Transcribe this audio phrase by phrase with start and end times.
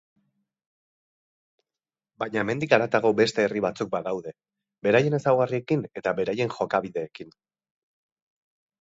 [2.23, 4.35] Baina hemendik haratago beste herri batzuk badaude,
[4.89, 7.41] beraien ezaugarriekin eta beraien jokabideekin.